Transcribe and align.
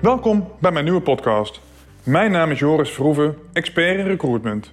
Welkom 0.00 0.48
bij 0.58 0.72
mijn 0.72 0.84
nieuwe 0.84 1.00
podcast. 1.00 1.60
Mijn 2.02 2.30
naam 2.30 2.50
is 2.50 2.58
Joris 2.58 2.90
Verhoeven, 2.90 3.36
expert 3.52 3.98
in 3.98 4.06
recruitment. 4.06 4.72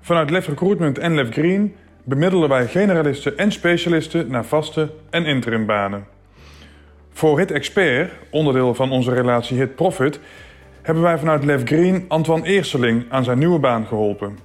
Vanuit 0.00 0.30
Lef 0.30 0.46
Recruitment 0.46 0.98
en 0.98 1.14
Lef 1.14 1.30
Green 1.30 1.74
bemiddelen 2.04 2.48
wij 2.48 2.66
generalisten 2.66 3.38
en 3.38 3.52
specialisten 3.52 4.30
naar 4.30 4.44
vaste 4.44 4.90
en 5.10 5.24
interimbanen. 5.24 6.06
Voor 7.12 7.38
Hit 7.38 7.50
Expert, 7.50 8.12
onderdeel 8.30 8.74
van 8.74 8.90
onze 8.90 9.14
relatie 9.14 9.58
Hit 9.58 9.74
Profit, 9.74 10.20
hebben 10.82 11.02
wij 11.02 11.18
vanuit 11.18 11.44
Lef 11.44 11.62
Green 11.64 12.04
Antoine 12.08 12.46
Eerseling 12.46 13.04
aan 13.08 13.24
zijn 13.24 13.38
nieuwe 13.38 13.58
baan 13.58 13.86
geholpen. 13.86 14.38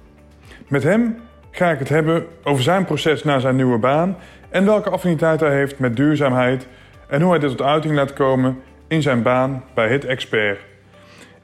Met 0.68 0.82
hem 0.82 1.16
ga 1.50 1.70
ik 1.70 1.78
het 1.78 1.88
hebben 1.88 2.26
over 2.44 2.62
zijn 2.62 2.84
proces 2.84 3.24
naar 3.24 3.40
zijn 3.40 3.56
nieuwe 3.56 3.78
baan 3.78 4.16
en 4.50 4.64
welke 4.64 4.90
affiniteit 4.90 5.40
hij 5.40 5.54
heeft 5.56 5.78
met 5.78 5.96
duurzaamheid 5.96 6.66
en 7.08 7.20
hoe 7.20 7.30
hij 7.30 7.40
dit 7.40 7.50
tot 7.50 7.62
uiting 7.62 7.94
laat 7.94 8.12
komen 8.12 8.58
in 8.92 9.02
zijn 9.02 9.22
baan 9.22 9.64
bij 9.74 9.88
Hit 9.88 10.04
Expert. 10.04 10.60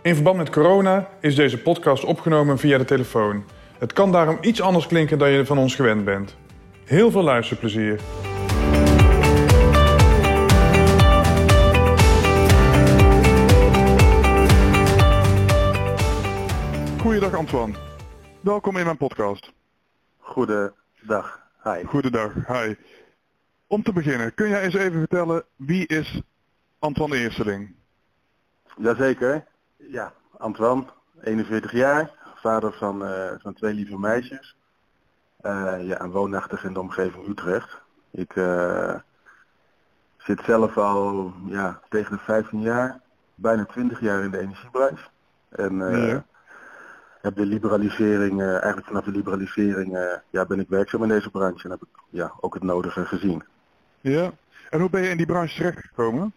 In 0.02 0.14
verband 0.14 0.36
met 0.36 0.50
corona 0.50 1.08
is 1.20 1.34
deze 1.34 1.58
podcast 1.58 2.04
opgenomen 2.04 2.58
via 2.58 2.78
de 2.78 2.84
telefoon. 2.84 3.44
Het 3.78 3.92
kan 3.92 4.12
daarom 4.12 4.38
iets 4.40 4.60
anders 4.60 4.86
klinken 4.86 5.18
dan 5.18 5.30
je 5.30 5.46
van 5.46 5.58
ons 5.58 5.74
gewend 5.74 6.04
bent. 6.04 6.36
Heel 6.84 7.10
veel 7.10 7.22
luisterplezier. 7.22 8.00
Goeiedag 17.00 17.34
Antoine. 17.34 17.74
Welkom 18.40 18.76
in 18.76 18.84
mijn 18.84 18.96
podcast. 18.96 19.52
Goedendag. 20.18 21.40
Hi. 21.64 21.84
Goedendag, 21.84 22.32
hi. 22.46 22.74
Om 23.66 23.82
te 23.82 23.92
beginnen, 23.92 24.34
kun 24.34 24.48
jij 24.48 24.62
eens 24.62 24.74
even 24.74 24.98
vertellen 24.98 25.44
wie 25.56 25.86
is 25.86 26.22
Antoine 26.78 27.16
Eerseling? 27.16 27.74
Jazeker. 28.76 29.44
Ja, 29.76 30.12
Antoine, 30.36 30.84
41 31.22 31.72
jaar, 31.72 32.10
vader 32.34 32.72
van, 32.72 33.04
eh, 33.04 33.32
van 33.38 33.54
twee 33.54 33.74
lieve 33.74 33.98
meisjes. 33.98 34.56
Eh, 35.40 35.76
ja, 35.80 35.98
en 35.98 36.10
woonachtig 36.10 36.64
in 36.64 36.72
de 36.72 36.80
omgeving 36.80 37.28
Utrecht. 37.28 37.80
Ik 38.10 38.36
eh, 38.36 38.94
zit 40.16 40.40
zelf 40.44 40.76
al 40.76 41.32
ja, 41.46 41.80
tegen 41.88 42.16
de 42.16 42.22
15 42.22 42.60
jaar, 42.60 43.00
bijna 43.34 43.64
20 43.64 44.00
jaar 44.00 44.22
in 44.24 44.30
de 44.30 44.38
energiebranche. 44.38 45.04
En 45.48 45.76
Ja. 45.76 46.24
heb 47.20 47.36
de 47.36 47.46
liberalisering, 47.46 48.42
eigenlijk 48.42 48.86
vanaf 48.86 49.04
de 49.04 49.10
liberalisering 49.10 50.20
ja, 50.30 50.46
ben 50.46 50.60
ik 50.60 50.68
werkzaam 50.68 51.02
in 51.02 51.08
deze 51.08 51.30
branche 51.30 51.64
en 51.64 51.70
heb 51.70 51.82
ik 51.82 51.88
ja, 52.10 52.32
ook 52.40 52.54
het 52.54 52.62
nodige 52.62 53.04
gezien. 53.04 53.42
Ja. 54.00 54.30
En 54.70 54.80
hoe 54.80 54.90
ben 54.90 55.02
je 55.02 55.08
in 55.08 55.16
die 55.16 55.26
branche 55.26 55.56
terechtgekomen? 55.56 56.32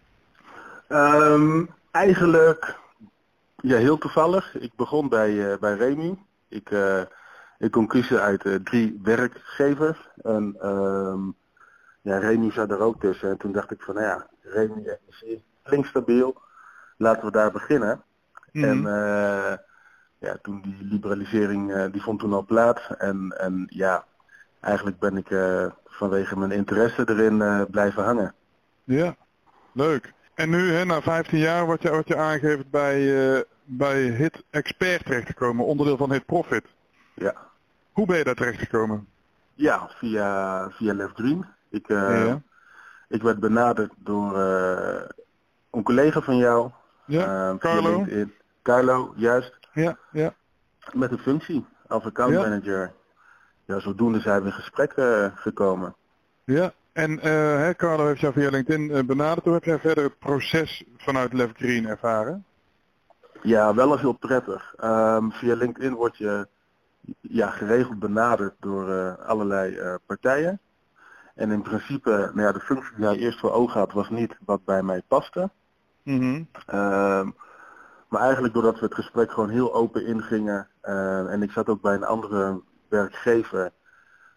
Ehm, 0.92 1.64
eigenlijk 1.90 2.78
ja, 3.56 3.76
heel 3.76 3.98
toevallig. 3.98 4.54
Ik 4.60 4.74
begon 4.76 5.08
bij, 5.08 5.52
eh, 5.52 5.58
bij 5.58 5.74
Remy. 5.74 6.18
Ik, 6.48 6.70
eh, 6.70 7.02
ik 7.58 7.70
kon 7.70 7.86
kiezen 7.86 8.20
uit 8.20 8.44
eh, 8.44 8.54
drie 8.54 9.00
werkgevers. 9.02 10.08
En 10.22 10.56
ehm, 10.60 11.20
ja, 12.02 12.18
Remy 12.18 12.50
zat 12.50 12.70
er 12.70 12.80
ook 12.80 13.00
tussen. 13.00 13.30
En 13.30 13.36
toen 13.36 13.52
dacht 13.52 13.70
ik 13.70 13.82
van 13.82 13.94
nou 13.94 14.06
ja, 14.06 14.26
Remy 14.40 14.78
Energie 14.78 15.44
klinkt 15.62 15.88
stabiel. 15.88 16.40
Laten 16.96 17.24
we 17.24 17.30
daar 17.30 17.52
beginnen. 17.52 18.02
En 18.52 18.86
eh, 18.86 19.56
ja, 20.18 20.36
toen 20.42 20.60
die 20.62 20.76
liberalisering, 20.80 21.90
die 21.90 22.02
vond 22.02 22.20
toen 22.20 22.32
al 22.32 22.44
plaats. 22.44 22.96
En, 22.98 23.34
en 23.38 23.66
ja, 23.68 24.04
eigenlijk 24.60 24.98
ben 24.98 25.16
ik 25.16 25.28
vanwege 25.84 26.38
mijn 26.38 26.50
interesse 26.50 27.08
erin 27.08 27.66
blijven 27.70 28.04
hangen. 28.04 28.34
Ja, 28.84 29.16
leuk. 29.72 30.12
En 30.34 30.50
nu, 30.50 30.72
hè, 30.72 30.84
na 30.84 31.02
15 31.02 31.38
jaar, 31.38 31.64
word 31.64 31.82
je, 31.82 31.90
word 31.90 32.08
je 32.08 32.16
aangegeven 32.16 32.64
bij, 32.70 33.34
eh, 33.36 33.42
bij 33.64 34.02
Hit 34.02 34.44
Expert 34.50 35.04
terechtgekomen, 35.04 35.64
onderdeel 35.64 35.96
van 35.96 36.12
Hit 36.12 36.26
Profit. 36.26 36.64
Ja. 37.14 37.34
Hoe 37.92 38.06
ben 38.06 38.18
je 38.18 38.24
daar 38.24 38.34
terechtgekomen? 38.34 39.08
Ja, 39.54 39.88
via, 39.88 40.70
via 40.70 40.94
Left 40.94 41.14
Green. 41.14 41.46
Ik, 41.70 41.88
eh, 41.88 42.26
ja. 42.26 42.42
ik 43.08 43.22
werd 43.22 43.40
benaderd 43.40 43.92
door 43.96 44.38
eh, 44.40 45.02
een 45.70 45.82
collega 45.82 46.20
van 46.20 46.36
jou. 46.36 46.70
Ja, 47.04 47.56
Carlo? 47.58 48.06
Carlo, 48.62 49.12
juist. 49.16 49.58
Ja, 49.72 49.98
ja. 50.12 50.34
Met 50.92 51.10
een 51.10 51.18
functie 51.18 51.66
als 51.88 52.04
account 52.04 52.32
Ja. 52.32 52.40
manager. 52.40 52.92
Ja, 53.64 53.78
zodoende 53.80 54.20
zijn 54.20 54.40
we 54.40 54.46
in 54.46 54.52
gesprek 54.52 54.92
gekomen. 55.34 55.94
Ja, 56.44 56.72
en 56.92 57.18
hè, 57.20 57.74
Carlo 57.74 58.06
heeft 58.06 58.20
jou 58.20 58.32
via 58.32 58.50
LinkedIn 58.50 58.90
eh, 58.90 59.04
benaderd. 59.04 59.44
Hoe 59.44 59.54
heb 59.54 59.64
jij 59.64 59.78
verder 59.78 60.04
het 60.04 60.18
proces 60.18 60.84
vanuit 60.96 61.32
Left 61.32 61.56
Green 61.56 61.86
ervaren? 61.86 62.44
Ja, 63.42 63.74
wel 63.74 63.98
heel 63.98 64.12
prettig. 64.12 64.74
Ehm, 64.76 65.30
via 65.30 65.54
LinkedIn 65.54 65.94
word 65.94 66.16
je 66.16 66.46
ja, 67.20 67.50
geregeld 67.50 67.98
benaderd 67.98 68.54
door 68.60 68.90
eh, 68.90 69.28
allerlei 69.28 69.98
partijen. 70.06 70.60
En 71.34 71.50
in 71.50 71.62
principe, 71.62 72.10
nou 72.10 72.40
ja, 72.46 72.52
de 72.52 72.60
functie 72.60 72.96
die 72.96 73.04
jij 73.04 73.16
eerst 73.16 73.40
voor 73.40 73.52
ogen 73.52 73.78
had 73.78 73.92
was 73.92 74.10
niet 74.10 74.36
wat 74.44 74.64
bij 74.64 74.82
mij 74.82 75.02
paste. 75.08 75.50
Mhm. 76.02 76.42
Ehm, 76.66 77.30
maar 78.08 78.20
eigenlijk 78.20 78.54
doordat 78.54 78.78
we 78.78 78.84
het 78.84 78.94
gesprek 78.94 79.32
gewoon 79.32 79.48
heel 79.48 79.74
open 79.74 80.06
ingingen 80.06 80.68
en 81.30 81.42
ik 81.42 81.50
zat 81.50 81.68
ook 81.68 81.80
bij 81.80 81.94
een 81.94 82.04
andere 82.04 82.60
werkgever, 82.88 83.72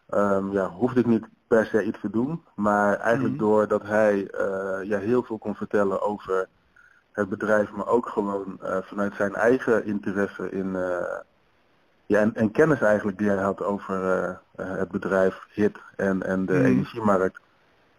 ehm, 0.10 0.52
ja, 0.52 0.70
hoefde 0.70 1.00
ik 1.00 1.06
niet 1.06 1.26
per 1.48 1.66
se 1.66 1.84
iets 1.84 2.00
te 2.02 2.10
doen. 2.10 2.44
Maar 2.56 3.00
eigenlijk 3.00 3.36
Mhm. 3.36 3.44
doordat 3.44 3.82
hij 3.82 4.28
eh, 4.28 4.88
ja, 4.88 5.00
heel 5.00 5.24
veel 5.24 5.38
kon 5.38 5.56
vertellen 5.56 6.02
over 6.02 6.48
het 7.12 7.30
bedrijf, 7.30 7.72
maar 7.72 7.88
ook 7.88 8.08
gewoon 8.08 8.58
eh, 8.62 8.78
vanuit 8.82 9.16
zijn 9.16 9.36
eigen 9.36 9.86
interesse 9.86 10.50
in 10.52 10.76
eh, 10.76 11.20
ja, 12.06 12.20
en, 12.20 12.36
en 12.36 12.52
kennis 12.52 12.82
eigenlijk 12.82 13.18
die 13.18 13.30
hij 13.30 13.44
had 13.44 13.64
over 13.64 14.00
het 14.56 14.90
bedrijf 14.92 15.46
HIT 15.50 15.78
en, 15.96 16.24
en 16.24 16.46
de 16.46 16.54
Mhm. 16.54 16.66
energiemarkt, 16.66 17.40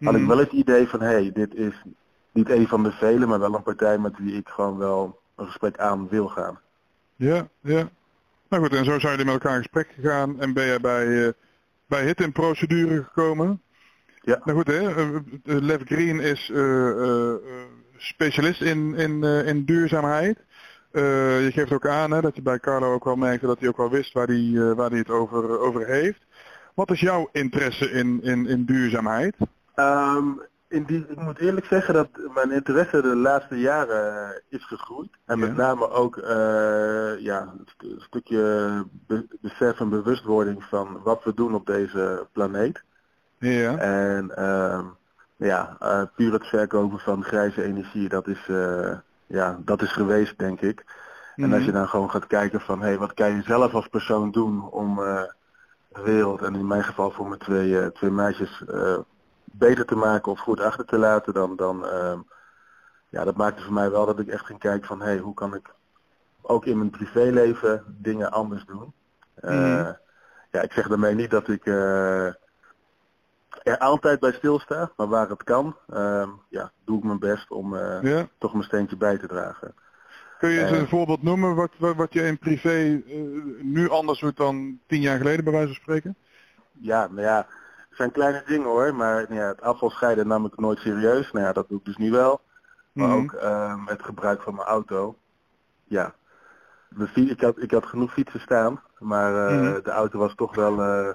had 0.03 0.13
ik 0.15 0.19
Mhm. 0.19 0.29
wel 0.29 0.37
het 0.37 0.51
idee 0.51 0.87
van 0.87 0.99
hé, 1.01 1.07
hey, 1.07 1.31
dit 1.33 1.55
is 1.55 1.81
niet 2.31 2.49
een 2.49 2.67
van 2.67 2.83
de 2.83 2.91
vele, 2.91 3.25
maar 3.25 3.39
wel 3.39 3.55
een 3.55 3.63
partij 3.63 3.97
met 3.97 4.17
wie 4.17 4.33
ik 4.37 4.49
gewoon 4.49 4.77
wel 4.77 5.19
een 5.35 5.45
gesprek 5.45 5.77
aan 5.79 6.07
wil 6.07 6.27
gaan. 6.27 6.59
Ja, 7.15 7.47
ja. 7.61 7.89
Nou 8.49 8.63
goed, 8.63 8.73
en 8.75 8.85
zo 8.85 8.99
zijn 8.99 9.11
jullie 9.11 9.25
met 9.25 9.33
elkaar 9.33 9.55
in 9.55 9.63
gesprek 9.63 9.91
gegaan 9.95 10.39
en 10.39 10.53
ben 10.53 10.65
je 10.65 10.79
bij, 10.79 11.33
bij 11.87 12.03
Hit 12.03 12.21
in 12.21 12.31
procedure 12.31 13.03
gekomen. 13.03 13.61
Ja. 14.21 14.41
Nou 14.43 14.57
goed, 14.57 14.67
hè, 14.67 14.95
eh, 14.95 15.15
eh, 15.15 15.21
Lev 15.43 15.81
Green 15.85 16.19
is 16.19 16.49
eh, 16.49 17.33
specialist 17.97 18.61
in, 18.61 18.95
in, 18.95 19.23
in 19.23 19.65
duurzaamheid. 19.65 20.45
Je 20.91 21.49
geeft 21.53 21.71
ook 21.71 21.87
aan 21.87 22.11
hè, 22.11 22.21
dat 22.21 22.35
je 22.35 22.41
bij 22.41 22.59
Carlo 22.59 22.93
ook 22.93 23.03
wel 23.03 23.15
merkte 23.15 23.45
dat 23.45 23.59
hij 23.59 23.67
ook 23.67 23.77
wel 23.77 23.89
wist 23.89 24.13
waar 24.13 24.27
hij, 24.27 24.73
waar 24.75 24.89
hij 24.89 24.99
het 24.99 25.09
over, 25.09 25.59
over 25.59 25.87
heeft. 25.87 26.25
Wat 26.75 26.91
is 26.91 26.99
jouw 26.99 27.29
interesse 27.31 27.91
in, 27.91 28.23
in, 28.23 28.47
in 28.47 28.65
duurzaamheid? 28.65 29.35
Ehm, 29.75 30.27
in 30.69 30.83
die, 30.83 31.05
ik 31.07 31.21
moet 31.21 31.37
eerlijk 31.39 31.65
zeggen 31.65 31.93
dat 31.93 32.07
mijn 32.33 32.51
interesse 32.51 33.01
de 33.01 33.15
laatste 33.15 33.59
jaren 33.59 34.29
eh, 34.29 34.39
is 34.49 34.65
gegroeid. 34.65 35.09
En 35.25 35.39
met 35.39 35.49
Ja. 35.49 35.55
name 35.55 35.89
ook 35.89 36.17
eh, 36.17 37.19
ja, 37.19 37.41
een 37.41 37.65
st- 37.65 37.83
een 37.83 38.01
stukje 38.01 38.83
be- 39.07 39.27
besef 39.41 39.79
en 39.79 39.89
bewustwording 39.89 40.63
van 40.63 41.01
wat 41.03 41.23
we 41.23 41.33
doen 41.33 41.53
op 41.55 41.65
deze 41.65 42.27
planeet. 42.31 42.83
Ja. 43.37 43.77
En 43.77 44.35
ehm, 44.35 44.85
ja, 45.35 45.75
eh, 45.79 46.01
puur 46.15 46.33
het 46.33 46.45
verkopen 46.47 46.99
van 46.99 47.23
grijze 47.23 47.63
energie, 47.63 48.09
dat 48.09 48.27
is, 48.27 48.49
ja, 49.27 49.57
dat 49.65 49.81
is 49.81 49.91
geweest 49.93 50.37
denk 50.39 50.61
ik. 50.61 50.85
En 51.35 51.53
als 51.53 51.63
je 51.65 51.71
dan 51.71 51.87
gewoon 51.87 52.09
gaat 52.11 52.27
kijken 52.27 52.61
van, 52.61 52.79
hé, 52.79 52.87
hey, 52.87 52.97
wat 52.97 53.13
kan 53.13 53.35
je 53.35 53.41
zelf 53.41 53.73
als 53.73 53.87
persoon 53.87 54.31
doen 54.31 54.69
om 54.69 54.95
de 54.95 56.01
wereld, 56.03 56.41
en 56.41 56.55
in 56.55 56.67
mijn 56.67 56.83
geval 56.83 57.11
voor 57.11 57.27
mijn 57.27 57.39
twee, 57.39 57.91
twee 57.91 58.11
meisjes, 58.11 58.63
beter 59.57 59.85
te 59.85 59.95
maken 59.95 60.31
of 60.31 60.39
goed 60.39 60.59
achter 60.59 60.85
te 60.85 60.97
laten, 60.97 61.33
dan, 61.33 61.55
dan 61.55 61.87
ehm, 61.87 62.19
ja, 63.09 63.23
dat 63.23 63.35
maakte 63.35 63.63
voor 63.63 63.73
mij 63.73 63.91
wel 63.91 64.05
dat 64.05 64.19
ik 64.19 64.27
echt 64.27 64.45
ging 64.45 64.59
kijken 64.59 64.87
van, 64.87 64.99
hé, 64.99 65.05
hey, 65.05 65.17
hoe 65.17 65.33
kan 65.33 65.55
ik 65.55 65.75
ook 66.41 66.65
in 66.65 66.77
mijn 66.77 66.89
privéleven 66.89 67.83
dingen 67.87 68.31
anders 68.31 68.65
doen. 68.65 68.93
Eh, 69.35 69.51
Mhm. 69.51 69.91
Ja, 70.51 70.61
ik 70.61 70.71
zeg 70.71 70.87
daarmee 70.87 71.15
niet 71.15 71.29
dat 71.29 71.47
ik 71.47 71.65
eh, 71.65 72.25
er 73.63 73.77
altijd 73.77 74.19
bij 74.19 74.31
stilsta, 74.31 74.91
maar 74.97 75.07
waar 75.07 75.29
het 75.29 75.43
kan, 75.43 75.75
ehm, 75.89 76.29
ja, 76.49 76.71
doe 76.85 76.97
ik 76.97 77.03
mijn 77.03 77.19
best 77.19 77.51
om 77.51 77.75
eh, 77.75 78.01
ja. 78.01 78.27
toch 78.37 78.51
mijn 78.51 78.63
steentje 78.63 78.97
bij 78.97 79.17
te 79.17 79.27
dragen. 79.27 79.73
Kun 80.37 80.49
je 80.49 80.59
eens 80.65 80.77
een 80.77 80.87
voorbeeld 80.87 81.23
noemen 81.23 81.55
wat, 81.55 81.71
wat, 81.77 81.95
wat 81.95 82.13
je 82.13 82.21
in 82.21 82.37
privé 82.37 83.01
nu 83.61 83.89
anders 83.89 84.19
doet 84.19 84.37
dan 84.37 84.79
tien 84.87 85.01
jaar 85.01 85.17
geleden 85.17 85.43
bij 85.43 85.53
wijze 85.53 85.67
van 85.67 85.81
spreken? 85.81 86.15
Ja, 86.71 87.07
nou 87.07 87.21
ja, 87.21 87.47
zijn 87.97 88.11
kleine 88.11 88.43
dingen 88.45 88.67
hoor, 88.67 88.95
maar 88.95 89.33
ja, 89.33 89.47
het 89.47 89.61
afvalscheiden 89.61 90.27
nam 90.27 90.45
ik 90.45 90.57
nooit 90.59 90.79
serieus. 90.79 91.31
Nou 91.31 91.45
ja, 91.45 91.53
dat 91.53 91.69
doe 91.69 91.77
ik 91.79 91.85
dus 91.85 91.97
nu 91.97 92.11
wel. 92.11 92.41
Maar 92.91 93.07
Mhm. 93.07 93.17
ook 93.17 93.33
ehm, 93.33 93.85
het 93.85 94.03
gebruik 94.03 94.41
van 94.41 94.55
mijn 94.55 94.67
auto. 94.67 95.15
Ja, 95.83 96.13
ik, 97.13 97.41
had, 97.41 97.61
ik 97.61 97.71
had 97.71 97.85
genoeg 97.85 98.13
fietsen 98.13 98.39
staan, 98.39 98.81
maar 98.99 99.47
eh, 99.47 99.59
Mhm. 99.61 99.83
de 99.83 99.91
auto 99.91 100.19
was 100.19 100.35
toch 100.35 100.55
wel 100.55 100.81
eh, 100.81 101.13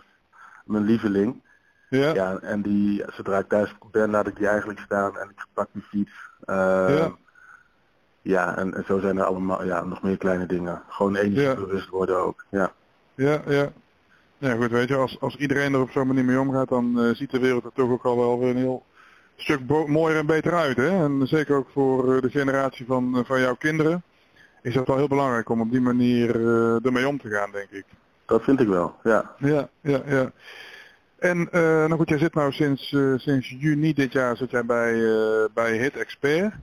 mijn 0.64 0.84
lieveling. 0.84 1.42
Ja. 1.88 2.12
Ja, 2.14 2.38
en 2.38 2.62
die, 2.62 3.04
zodra 3.12 3.38
ik 3.38 3.48
thuis 3.48 3.74
ben, 3.90 4.10
laat 4.10 4.26
ik 4.26 4.36
die 4.36 4.48
eigenlijk 4.48 4.78
staan 4.80 5.18
en 5.18 5.30
ik 5.30 5.46
pak 5.52 5.68
die 5.72 5.82
fiets. 5.82 6.12
Eh, 6.44 6.96
Ja. 6.98 7.10
ja, 8.22 8.56
en, 8.56 8.74
en, 8.74 8.84
zo 8.84 8.98
zijn 8.98 9.18
er 9.18 9.24
allemaal 9.24 9.64
ja, 9.64 9.84
nog 9.84 10.02
meer 10.02 10.16
kleine 10.16 10.46
dingen. 10.46 10.82
Gewoon 10.88 11.16
energiebewust 11.16 11.84
ja. 11.84 11.90
worden 11.90 12.16
ook. 12.16 12.44
Ja, 12.48 12.72
ja. 13.14 13.40
ja. 13.46 13.68
Ja 14.42 14.56
goed, 14.56 14.70
weet 14.70 14.88
je, 14.88 14.96
als, 14.96 15.20
als 15.20 15.36
iedereen 15.36 15.74
er 15.74 15.80
op 15.80 15.90
zo'n 15.90 16.06
manier 16.06 16.24
mee 16.24 16.40
omgaat, 16.40 16.68
dan 16.68 16.98
uh, 16.98 17.14
ziet 17.14 17.30
de 17.30 17.38
wereld 17.38 17.64
er 17.64 17.72
toch 17.74 17.90
ook 17.90 18.04
al 18.04 18.16
wel 18.16 18.38
weer 18.38 18.48
een 18.48 18.56
heel 18.56 18.84
stuk 19.36 19.60
mooier 19.86 20.18
en 20.18 20.26
beter 20.26 20.54
uit. 20.54 20.76
Hè? 20.76 21.04
En 21.04 21.26
zeker 21.26 21.56
ook 21.56 21.68
voor 21.72 22.20
de 22.20 22.30
generatie 22.30 22.86
van, 22.86 23.24
van 23.26 23.40
jouw 23.40 23.54
kinderen 23.54 24.02
is 24.62 24.74
dat 24.74 24.86
wel 24.86 24.96
heel 24.96 25.08
belangrijk 25.08 25.48
om 25.48 25.60
op 25.60 25.70
die 25.70 25.80
manier 25.80 26.36
uh, 26.36 26.84
ermee 26.84 27.08
om 27.08 27.18
te 27.18 27.28
gaan, 27.28 27.50
denk 27.50 27.70
ik. 27.70 27.84
Dat 28.26 28.42
vind 28.42 28.60
ik 28.60 28.68
wel, 28.68 28.94
ja. 29.02 29.30
Ja, 29.38 29.68
ja, 29.80 30.02
ja. 30.06 30.32
En 31.18 31.38
uh, 31.38 31.60
nou 31.60 31.94
goed, 31.94 32.08
jij 32.08 32.18
zit 32.18 32.34
nou 32.34 32.52
sinds, 32.52 32.92
uh, 32.92 33.18
sinds 33.18 33.56
juni 33.58 33.92
dit 33.92 34.12
jaar 34.12 34.36
zit 34.36 34.50
jij 34.50 34.64
bij, 34.64 34.94
bij 35.54 35.76
Hit 35.76 35.96
Expert. 35.96 36.54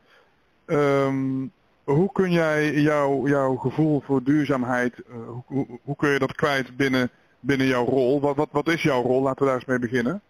Um, 0.65 1.51
hoe 1.83 2.11
kun 2.11 2.31
jij 2.31 2.73
jouw 2.73 3.27
jouw 3.27 3.55
gevoel 3.55 4.01
voor 4.05 4.23
duurzaamheid, 4.23 5.01
hoe, 5.25 5.43
hoe, 5.45 5.79
hoe, 5.83 5.95
kun 5.95 6.09
je 6.09 6.19
dat 6.19 6.35
kwijt 6.35 6.77
binnen, 6.77 7.09
binnen 7.39 7.67
jouw 7.67 7.85
rol? 7.85 8.21
Wat, 8.21 8.35
wat, 8.35 8.49
wat 8.51 8.67
is 8.67 8.83
jouw 8.83 9.01
rol? 9.01 9.21
Laten 9.21 9.39
we 9.39 9.45
daar 9.45 9.55
eens 9.55 9.65
mee 9.65 9.79
beginnen. 9.79 10.21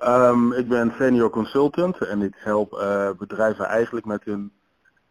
Um, 0.00 0.52
ik 0.52 0.68
ben 0.68 0.94
senior 0.98 1.30
consultant 1.30 1.98
en 1.98 2.22
ik 2.22 2.34
help 2.36 2.70
bedrijven 3.18 3.64
eigenlijk 3.64 4.06
met 4.06 4.24
hun 4.24 4.52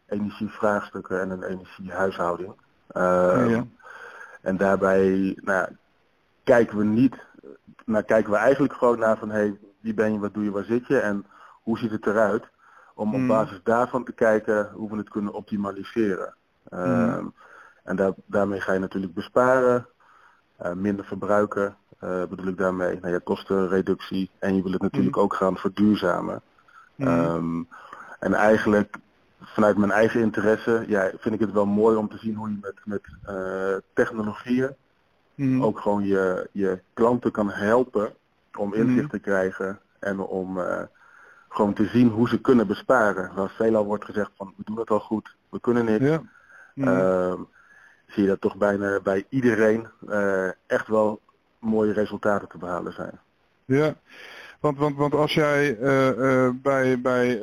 energievraagstukken 0.07 1.21
en 1.21 1.29
een 1.29 1.43
energiehuishouding. 1.43 2.53
Uh, 2.97 3.49
ja. 3.49 3.65
En 4.41 4.57
daarbij 4.57 5.37
nou, 5.41 5.67
kijken 6.43 6.77
we 6.77 6.83
niet, 6.83 7.15
nou, 7.85 8.03
kijken 8.03 8.31
we 8.31 8.37
eigenlijk 8.37 8.73
gewoon 8.73 8.99
naar 8.99 9.17
van 9.17 9.29
hey, 9.29 9.57
wie 9.79 9.93
ben 9.93 10.13
je, 10.13 10.19
wat 10.19 10.33
doe 10.33 10.43
je, 10.43 10.51
waar 10.51 10.63
zit 10.63 10.87
je 10.87 10.99
en 10.99 11.25
hoe 11.63 11.77
ziet 11.77 11.91
het 11.91 12.05
eruit? 12.05 12.43
Om 12.95 13.15
op 13.15 13.27
basis 13.27 13.59
daarvan 13.63 14.03
te 14.03 14.13
kijken 14.13 14.71
hoe 14.73 14.89
we 14.89 14.97
het 14.97 15.09
kunnen 15.09 15.33
optimaliseren. 15.33 16.33
Mm. 16.69 16.79
Uh, 16.79 17.25
en 17.83 17.95
daar, 17.95 18.11
daarmee 18.25 18.61
ga 18.61 18.73
je 18.73 18.79
natuurlijk 18.79 19.13
besparen, 19.13 19.87
minder 20.73 21.05
verbruiken, 21.05 21.75
uh, 22.03 22.23
bedoel 22.25 22.47
ik 22.47 22.57
daarmee, 22.57 22.99
nou 23.01 23.13
ja, 23.13 23.19
kostenreductie 23.23 24.29
en 24.39 24.55
je 24.55 24.63
wil 24.63 24.71
het 24.71 24.81
natuurlijk 24.81 25.15
mm. 25.15 25.21
ook 25.21 25.33
gaan 25.33 25.57
verduurzamen. 25.57 26.41
Mm. 26.95 27.07
Um, 27.07 27.67
en 28.19 28.33
eigenlijk 28.33 28.97
vanuit 29.41 29.77
mijn 29.77 29.91
eigen 29.91 30.21
interesse 30.21 30.83
ja, 30.87 31.11
vind 31.17 31.35
ik 31.35 31.39
het 31.39 31.51
wel 31.51 31.65
mooi 31.65 31.95
om 31.95 32.09
te 32.09 32.17
zien 32.17 32.35
hoe 32.35 32.49
je 32.49 32.57
met, 32.61 32.75
met 32.85 33.01
uh, 33.29 33.77
technologieën 33.93 34.75
mm. 35.35 35.63
ook 35.63 35.79
gewoon 35.79 36.03
je, 36.03 36.49
je 36.51 36.79
klanten 36.93 37.31
kan 37.31 37.49
helpen 37.49 38.13
om 38.57 38.73
inzicht 38.73 39.01
mm. 39.01 39.09
te 39.09 39.19
krijgen 39.19 39.79
en 39.99 40.19
om 40.19 40.57
uh, 40.57 40.81
gewoon 41.49 41.73
te 41.73 41.85
zien 41.85 42.09
hoe 42.09 42.29
ze 42.29 42.41
kunnen 42.41 42.67
besparen. 42.67 43.31
Waar 43.35 43.49
veelal 43.49 43.85
wordt 43.85 44.05
gezegd 44.05 44.31
van 44.37 44.53
we 44.57 44.63
doen 44.65 44.79
het 44.79 44.89
al 44.89 44.99
goed, 44.99 45.35
we 45.49 45.59
kunnen 45.59 45.85
niet. 45.85 46.01
Ja. 46.01 46.21
Mm. 46.73 46.87
Uh, 46.87 47.33
zie 48.07 48.23
je 48.23 48.29
dat 48.29 48.41
toch 48.41 48.57
bijna 48.57 48.99
bij 48.99 49.25
iedereen 49.29 49.87
uh, 50.09 50.47
echt 50.67 50.87
wel 50.87 51.19
mooie 51.59 51.93
resultaten 51.93 52.47
te 52.47 52.57
behalen 52.57 52.93
zijn. 52.93 53.19
Ja, 53.65 53.95
want, 54.59 54.77
want, 54.77 54.95
want 54.97 55.13
als 55.13 55.33
jij 55.33 55.77
uh, 55.77 56.17
uh, 56.17 56.49
bij, 56.53 57.01
bij 57.01 57.41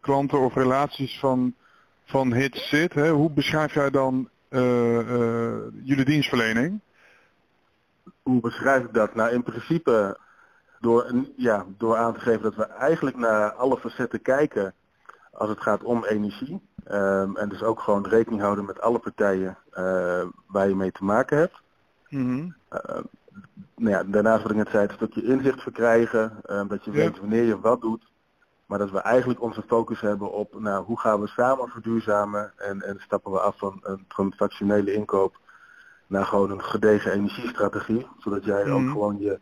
klanten 0.00 0.38
of 0.38 0.54
relaties 0.54 1.18
van, 1.18 1.54
van 2.04 2.32
hits 2.32 2.68
zit, 2.68 2.94
hè, 2.94 3.10
hoe 3.10 3.30
beschrijf 3.30 3.74
jij 3.74 3.90
dan 3.90 4.28
jullie 5.82 6.04
dienstverlening? 6.04 6.80
Hoe 8.22 8.40
beschrijf 8.40 8.84
ik 8.84 8.94
dat? 8.94 9.14
Nou 9.14 9.30
in 9.30 9.42
principe 9.42 10.18
door, 10.80 11.12
ja, 11.36 11.64
door 11.78 11.96
aan 11.96 12.14
te 12.14 12.20
geven 12.20 12.42
dat 12.42 12.54
we 12.54 12.64
eigenlijk 12.66 13.16
naar 13.16 13.52
alle 13.52 13.78
facetten 13.78 14.22
kijken 14.22 14.74
als 15.32 15.48
het 15.48 15.60
gaat 15.60 15.82
om 15.82 16.04
energie. 16.04 16.60
Um, 16.90 17.36
en 17.36 17.48
dus 17.48 17.62
ook 17.62 17.80
gewoon 17.80 18.06
rekening 18.06 18.40
houden 18.42 18.64
met 18.64 18.80
alle 18.80 18.98
partijen 18.98 19.58
waar 20.46 20.68
je 20.68 20.76
mee 20.76 20.92
te 20.92 21.04
maken 21.04 21.38
hebt. 21.38 21.62
Mm 22.08 22.26
-hmm 22.26 22.54
nou 23.76 23.90
ja, 23.90 24.04
daarnaast 24.04 24.42
wat 24.42 24.50
ik 24.50 24.56
net 24.56 24.68
zei, 24.68 24.86
een 24.86 24.94
stukje 24.94 25.24
inzicht 25.24 25.62
verkrijgen, 25.62 26.32
uh, 26.46 26.62
dat 26.68 26.84
je 26.84 26.90
weet 26.90 27.18
wanneer 27.18 27.44
je 27.44 27.60
wat 27.60 27.80
doet. 27.80 28.12
Maar 28.66 28.78
dat 28.78 28.90
we 28.90 28.98
eigenlijk 28.98 29.42
onze 29.42 29.62
focus 29.66 30.00
hebben 30.00 30.32
op 30.32 30.60
nou, 30.60 30.84
hoe 30.84 31.00
gaan 31.00 31.20
we 31.20 31.26
samen 31.26 31.68
verduurzamen 31.68 32.52
en, 32.56 32.82
en 32.82 33.00
stappen 33.00 33.32
we 33.32 33.40
af 33.40 33.58
van 33.58 33.78
een 33.82 34.04
transactionele 34.08 34.92
inkoop 34.92 35.38
naar 36.06 36.24
gewoon 36.24 36.50
een 36.50 36.62
gedegen 36.62 37.12
energiestrategie. 37.12 38.06
Zodat 38.18 38.44
jij 38.44 38.70
ook 38.70 38.80
mhm. 38.80 38.92
gewoon 38.92 39.18
je 39.18 39.40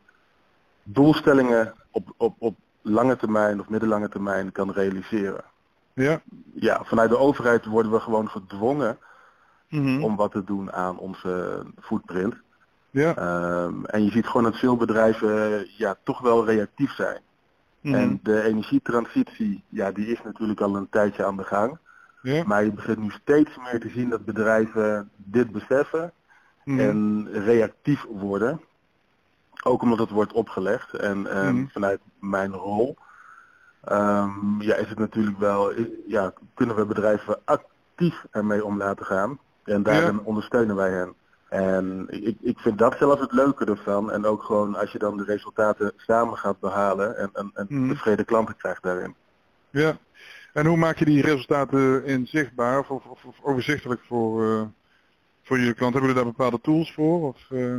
doelstellingen 0.82 1.74
op, 1.90 2.14
op, 2.16 2.34
op 2.38 2.56
lange 2.82 3.16
termijn 3.16 3.60
of 3.60 3.68
middellange 3.68 4.08
termijn 4.08 4.52
kan 4.52 4.72
realiseren. 4.72 5.44
Ja. 5.94 6.22
ja, 6.54 6.84
vanuit 6.84 7.10
de 7.10 7.18
overheid 7.18 7.64
worden 7.64 7.92
we 7.92 8.00
gewoon 8.00 8.30
gedwongen 8.30 8.98
mm 9.72 10.04
om 10.04 10.16
wat 10.16 10.32
te 10.32 10.44
doen 10.44 10.72
aan 10.72 10.98
onze 10.98 11.62
footprint. 11.80 12.34
Ja. 12.90 13.08
Um, 13.64 13.86
en 13.86 14.04
je 14.04 14.10
ziet 14.10 14.26
gewoon 14.26 14.42
dat 14.42 14.58
veel 14.58 14.76
bedrijven 14.76 15.66
ja, 15.76 15.96
toch 16.02 16.20
wel 16.20 16.44
reactief 16.44 16.92
zijn. 16.92 17.20
Mm. 17.80 17.94
En 17.94 18.20
de 18.22 18.42
energietransitie, 18.42 19.64
ja, 19.68 19.92
die 19.92 20.06
is 20.06 20.22
natuurlijk 20.24 20.60
al 20.60 20.76
een 20.76 20.88
tijdje 20.88 21.24
aan 21.24 21.36
de 21.36 21.44
gang. 21.44 21.78
Ja. 22.22 22.44
Maar 22.46 22.64
je 22.64 22.72
begint 22.72 22.98
nu 22.98 23.10
steeds 23.10 23.56
meer 23.56 23.80
te 23.80 23.88
zien 23.88 24.08
dat 24.08 24.24
bedrijven 24.24 25.10
dit 25.16 25.52
beseffen 25.52 26.12
mm. 26.64 26.80
en 26.80 27.28
reactief 27.32 28.06
worden. 28.10 28.60
Ook 29.64 29.82
omdat 29.82 29.98
het 29.98 30.10
wordt 30.10 30.32
opgelegd. 30.32 30.94
En 30.94 31.18
mm. 31.18 31.68
vanuit 31.72 32.00
mijn 32.18 32.52
rol 32.52 32.96
um, 33.90 34.62
ja, 34.62 34.74
is 34.74 34.88
het 34.88 34.98
natuurlijk 34.98 35.38
wel, 35.38 35.72
ja, 36.06 36.32
kunnen 36.54 36.76
we 36.76 36.84
bedrijven 36.86 37.38
actief 37.44 38.24
ermee 38.30 38.64
om 38.64 38.76
laten 38.76 39.06
gaan. 39.06 39.38
En 39.64 39.82
daarin 39.82 40.14
ja. 40.14 40.20
ondersteunen 40.24 40.76
wij 40.76 40.90
hen. 40.90 41.14
En 41.48 42.06
ik, 42.08 42.36
ik 42.40 42.58
vind 42.58 42.78
dat 42.78 42.96
zelf 42.98 43.20
het 43.20 43.32
leuke 43.32 43.64
ervan. 43.64 44.10
En 44.10 44.24
ook 44.24 44.42
gewoon 44.42 44.76
als 44.76 44.92
je 44.92 44.98
dan 44.98 45.16
de 45.16 45.24
resultaten 45.24 45.92
samen 45.96 46.36
gaat 46.36 46.60
behalen 46.60 47.16
en, 47.16 47.30
en, 47.32 47.50
en 47.54 47.66
mm. 47.68 47.88
tevreden 47.88 48.24
klanten 48.24 48.56
krijgt 48.56 48.82
daarin. 48.82 49.14
Ja, 49.70 49.96
en 50.52 50.66
hoe 50.66 50.76
maak 50.76 50.96
je 50.98 51.04
die 51.04 51.22
resultaten 51.22 52.04
inzichtbaar 52.04 52.78
of, 52.78 52.90
of, 52.90 53.24
of 53.24 53.36
overzichtelijk 53.42 54.00
voor, 54.06 54.44
uh, 54.44 54.62
voor 55.42 55.58
jullie 55.58 55.74
klanten? 55.74 56.00
Hebben 56.00 56.00
jullie 56.00 56.14
daar 56.14 56.44
bepaalde 56.44 56.60
tools 56.60 56.94
voor? 56.94 57.28
Of, 57.28 57.46
uh... 57.50 57.78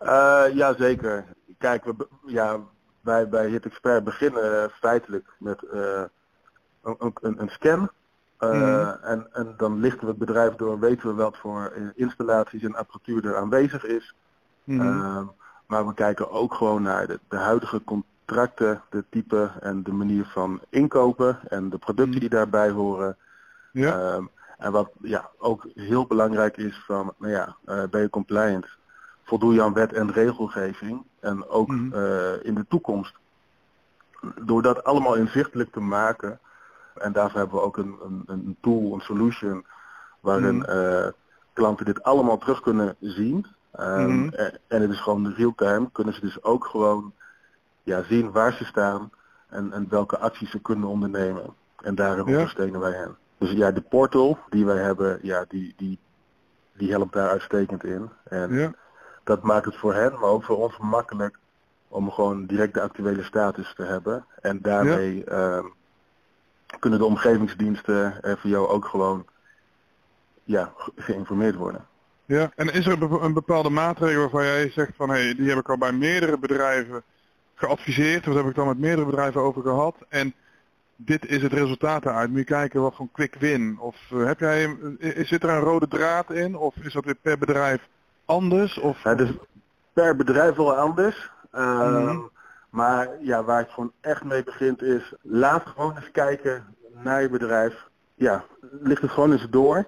Uh, 0.00 0.44
ja, 0.52 0.74
zeker. 0.78 1.24
Kijk, 1.58 1.84
we, 1.84 2.08
ja, 2.26 2.60
wij 3.00 3.28
bij 3.28 3.48
Hit 3.48 3.64
Expert 3.64 4.04
beginnen 4.04 4.70
feitelijk 4.70 5.26
met 5.38 5.62
een, 6.82 7.12
een, 7.20 7.40
een 7.40 7.48
scan 7.48 7.90
uh, 8.40 8.50
mm. 8.50 8.96
en, 9.02 9.26
en 9.32 9.54
dan 9.56 9.80
lichten 9.80 10.00
we 10.00 10.06
het 10.06 10.18
bedrijf 10.18 10.54
door 10.54 10.72
en 10.72 10.80
weten 10.80 11.08
we 11.08 11.14
wat 11.14 11.36
voor 11.36 11.72
installaties 11.94 12.62
en 12.62 12.74
apparatuur 12.74 13.24
er 13.24 13.36
aanwezig 13.36 13.84
is. 13.84 14.14
Mm. 14.64 14.80
Uh, 14.80 15.20
maar 15.66 15.86
we 15.86 15.94
kijken 15.94 16.30
ook 16.30 16.54
gewoon 16.54 16.82
naar 16.82 17.06
de, 17.06 17.20
de, 17.28 17.36
huidige 17.36 17.84
contracten, 17.84 18.82
de 18.90 19.04
type 19.10 19.50
en 19.60 19.82
de 19.82 19.92
manier 19.92 20.24
van 20.24 20.60
inkopen 20.68 21.38
en 21.48 21.68
de 21.68 21.78
producten 21.78 22.14
mm. 22.14 22.20
die 22.20 22.28
daarbij 22.28 22.70
horen. 22.70 23.16
Ja. 23.72 23.96
Uh, 23.96 24.24
en 24.58 24.72
wat 24.72 24.90
ja, 25.00 25.30
ook 25.38 25.66
heel 25.74 26.06
belangrijk 26.06 26.56
is 26.56 26.82
van, 26.86 27.12
nou 27.18 27.32
ja, 27.32 27.56
uh, 27.66 27.82
ben 27.90 28.00
je 28.00 28.10
compliant? 28.10 28.66
Voldoe 29.24 29.54
je 29.54 29.62
aan 29.62 29.72
wet 29.72 29.92
en 29.92 30.12
regelgeving? 30.12 31.02
En 31.20 31.48
ook 31.48 31.72
in 32.42 32.54
de 32.54 32.64
toekomst. 32.68 33.14
Door 34.42 34.62
dat 34.62 34.84
allemaal 34.84 35.14
inzichtelijk 35.14 35.72
te 35.72 35.80
maken, 35.80 36.40
en 36.98 37.12
daarvoor 37.12 37.38
hebben 37.38 37.58
we 37.58 37.64
ook 37.64 37.76
een, 37.76 37.96
een, 38.04 38.22
een 38.26 38.56
tool, 38.60 38.94
een 38.94 39.00
solution, 39.00 39.66
waarin 40.20 40.54
mm. 40.54 41.12
klanten 41.52 41.84
dit 41.84 42.02
allemaal 42.02 42.38
terug 42.38 42.60
kunnen 42.60 42.96
zien. 43.00 43.46
Um, 43.80 44.10
mm. 44.10 44.32
En 44.68 44.82
het 44.82 44.90
is 44.90 45.00
gewoon 45.00 45.34
real-time, 45.36 45.88
kunnen 45.92 46.14
ze 46.14 46.20
dus 46.20 46.42
ook 46.42 46.64
gewoon 46.64 47.12
ja, 47.82 48.02
zien 48.02 48.32
waar 48.32 48.52
ze 48.52 48.64
staan 48.64 49.10
en, 49.48 49.72
en 49.72 49.86
welke 49.88 50.18
acties 50.18 50.50
ze 50.50 50.60
kunnen 50.60 50.88
ondernemen. 50.88 51.54
En 51.82 51.94
daarin 51.94 52.26
ja. 52.26 52.32
ondersteunen 52.32 52.80
wij 52.80 52.92
hen. 52.92 53.16
Dus 53.38 53.50
ja, 53.50 53.70
de 53.70 53.80
portal 53.80 54.38
die 54.48 54.66
wij 54.66 54.82
hebben, 54.82 55.18
ja, 55.22 55.44
die, 55.48 55.74
die, 55.76 55.98
die 56.72 56.90
helpt 56.90 57.12
daar 57.12 57.28
uitstekend 57.28 57.84
in. 57.84 58.10
En 58.24 58.52
ja. 58.52 58.72
dat 59.24 59.42
maakt 59.42 59.64
het 59.64 59.76
voor 59.76 59.94
hen, 59.94 60.12
maar 60.12 60.30
ook 60.30 60.44
voor 60.44 60.56
ons 60.56 60.78
makkelijk 60.78 61.38
om 61.88 62.10
gewoon 62.10 62.46
direct 62.46 62.74
de 62.74 62.80
actuele 62.80 63.22
status 63.22 63.74
te 63.74 63.82
hebben. 63.82 64.24
En 64.40 64.60
daarmee 64.62 65.24
ja. 65.26 65.56
um, 65.56 65.72
kunnen 66.78 66.98
de 66.98 67.04
omgevingsdiensten 67.04 68.20
voor 68.22 68.50
jou 68.50 68.68
ook 68.68 68.84
gewoon 68.84 69.26
ja, 70.44 70.72
geïnformeerd 70.96 71.54
worden. 71.54 71.86
Ja, 72.24 72.50
en 72.56 72.72
is 72.72 72.86
er 72.86 73.22
een 73.22 73.32
bepaalde 73.32 73.70
maatregel 73.70 74.20
waarvan 74.20 74.44
jij 74.44 74.70
zegt 74.70 74.92
van 74.96 75.10
hé, 75.10 75.22
hey, 75.22 75.34
die 75.34 75.48
heb 75.48 75.58
ik 75.58 75.68
al 75.68 75.78
bij 75.78 75.92
meerdere 75.92 76.38
bedrijven 76.38 77.02
geadviseerd, 77.54 78.26
of 78.26 78.34
daar 78.34 78.42
heb 78.42 78.50
ik 78.50 78.56
dan 78.56 78.66
met 78.66 78.78
meerdere 78.78 79.06
bedrijven 79.06 79.40
over 79.40 79.62
gehad 79.62 79.96
en 80.08 80.34
dit 81.00 81.26
is 81.26 81.42
het 81.42 81.52
resultaat 81.52 82.04
eruit. 82.04 82.30
Moet 82.30 82.38
je 82.38 82.44
kijken 82.44 82.80
wat 82.80 82.94
voor 82.94 83.08
quick 83.12 83.34
win. 83.34 83.76
Of 83.80 83.96
uh, 84.12 84.26
heb 84.26 84.40
jij, 84.40 84.76
is, 84.98 85.28
zit 85.28 85.42
er 85.42 85.50
een 85.50 85.60
rode 85.60 85.88
draad 85.88 86.30
in? 86.30 86.56
Of 86.56 86.76
is 86.76 86.92
dat 86.92 87.04
weer 87.04 87.14
per 87.14 87.38
bedrijf 87.38 87.88
anders? 88.24 88.78
Of, 88.78 89.02
ja, 89.02 89.14
dus 89.14 89.30
per 89.92 90.16
bedrijf 90.16 90.56
wel 90.56 90.76
anders. 90.76 91.30
Uh, 91.54 91.88
mm. 91.88 92.30
Maar 92.70 93.08
ja, 93.20 93.44
waar 93.44 93.58
het 93.58 93.70
gewoon 93.70 93.92
echt 94.00 94.24
mee 94.24 94.42
begint 94.44 94.82
is, 94.82 95.14
laat 95.22 95.66
gewoon 95.66 95.96
eens 95.96 96.10
kijken 96.10 96.76
naar 96.92 97.22
je 97.22 97.28
bedrijf. 97.28 97.88
Ja, 98.14 98.44
licht 98.80 99.02
het 99.02 99.10
gewoon 99.10 99.32
eens 99.32 99.48
door 99.50 99.86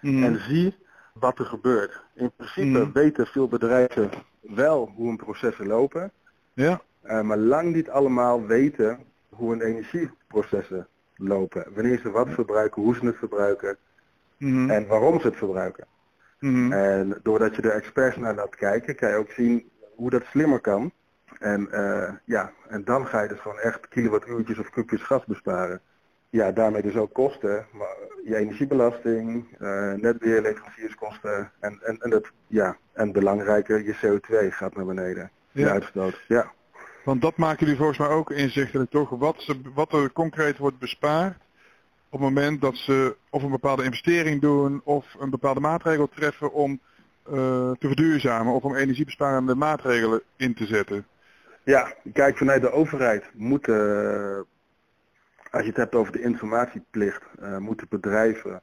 Mhm. 0.00 0.22
en 0.22 0.40
zie 0.40 0.76
wat 1.14 1.38
er 1.38 1.44
gebeurt. 1.44 2.02
In 2.14 2.30
principe 2.36 2.78
Mhm. 2.78 2.92
weten 2.92 3.26
veel 3.26 3.48
bedrijven 3.48 4.10
wel 4.40 4.92
hoe 4.96 5.06
hun 5.06 5.16
processen 5.16 5.66
lopen, 5.66 6.10
Ja. 6.52 6.80
eh, 7.02 7.20
maar 7.20 7.36
lang 7.38 7.74
niet 7.74 7.90
allemaal 7.90 8.46
weten 8.46 8.98
hoe 9.28 9.50
hun 9.50 9.60
energieprocessen 9.60 10.86
lopen. 11.16 11.66
Wanneer 11.74 11.98
ze 11.98 12.10
wat 12.10 12.28
verbruiken, 12.28 12.82
hoe 12.82 12.94
ze 12.94 13.06
het 13.06 13.16
verbruiken 13.16 13.76
Mhm. 14.36 14.70
en 14.70 14.86
waarom 14.86 15.20
ze 15.20 15.26
het 15.26 15.36
verbruiken. 15.36 15.86
En 16.70 17.20
doordat 17.22 17.56
je 17.56 17.62
er 17.62 17.70
experts 17.70 18.16
naar 18.16 18.34
laat 18.34 18.54
kijken, 18.56 18.96
kan 18.96 19.08
je 19.10 19.16
ook 19.16 19.30
zien 19.30 19.70
hoe 19.94 20.10
dat 20.10 20.24
slimmer 20.24 20.60
kan. 20.60 20.92
En, 21.38 21.72
eh, 21.72 22.12
ja, 22.24 22.52
en 22.68 22.84
dan 22.84 23.06
ga 23.06 23.22
je 23.22 23.28
dus 23.28 23.40
gewoon 23.40 23.58
echt 23.58 23.88
kilowattuurtjes 23.88 24.58
of 24.58 24.70
kubjes 24.70 25.02
gas 25.02 25.24
besparen. 25.24 25.80
Ja, 26.30 26.52
daarmee 26.52 26.82
dus 26.82 26.96
ook 26.96 27.12
kosten, 27.12 27.66
maar 27.72 27.96
je 28.24 28.36
energiebelasting, 28.36 29.56
eh 29.58 29.92
netbeheer, 29.92 30.42
leverancierskosten 30.42 31.52
en, 31.60 31.78
en, 31.82 31.98
en, 32.00 32.10
dat, 32.10 32.30
ja, 32.46 32.76
en 32.92 33.12
belangrijker, 33.12 33.84
je 33.84 33.94
CO2 33.94 34.48
gaat 34.48 34.76
naar 34.76 34.86
beneden. 34.86 35.30
De 35.52 35.60
Ja. 35.60 35.70
uitstoot. 35.70 36.24
Ja. 36.28 36.52
Want 37.04 37.20
dat 37.20 37.36
maken 37.36 37.58
jullie 37.58 37.76
volgens 37.76 37.98
mij 37.98 38.08
ook 38.08 38.30
inzichtelijk 38.30 38.90
toch? 38.90 39.10
Wat, 39.10 39.42
ze, 39.42 39.60
wat 39.74 39.92
er 39.92 40.12
concreet 40.12 40.58
wordt 40.58 40.78
bespaard 40.78 41.36
op 42.08 42.20
het 42.20 42.34
moment 42.34 42.60
dat 42.60 42.76
ze 42.76 43.16
of 43.30 43.42
een 43.42 43.50
bepaalde 43.50 43.84
investering 43.84 44.40
doen 44.40 44.80
of 44.84 45.16
een 45.18 45.30
bepaalde 45.30 45.60
maatregel 45.60 46.08
treffen 46.08 46.52
om 46.52 46.80
eh, 47.22 47.32
te 47.70 47.86
verduurzamen 47.86 48.52
of 48.52 48.62
om 48.62 48.74
energiebesparende 48.74 49.54
maatregelen 49.54 50.22
in 50.36 50.54
te 50.54 50.66
zetten. 50.66 51.06
Ja, 51.66 51.92
kijk, 52.12 52.36
vanuit 52.36 52.60
de 52.60 52.70
overheid 52.70 53.30
moeten, 53.34 53.74
eh, 54.14 54.40
als 55.50 55.62
je 55.62 55.68
het 55.68 55.76
hebt 55.76 55.94
over 55.94 56.12
de 56.12 56.22
informatieplicht, 56.22 57.22
eh, 57.38 57.56
moeten 57.56 57.86
bedrijven 57.90 58.62